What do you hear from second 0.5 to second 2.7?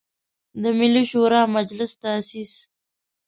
د ملي شوری مجلس تاسیس.